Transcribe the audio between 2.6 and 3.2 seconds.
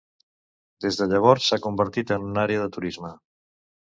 de turisme.